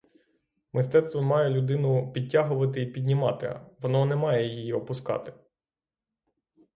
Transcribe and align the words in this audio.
Мистецтво 0.73 1.21
має 1.21 1.49
людину 1.49 2.11
підтягувати 2.13 2.81
і 2.81 2.85
піднімати, 2.85 3.59
воно 3.79 4.05
не 4.05 4.15
має 4.15 4.47
ії 4.47 4.73
опускати. 4.73 5.33